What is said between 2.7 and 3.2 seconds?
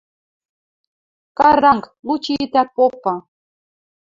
попы!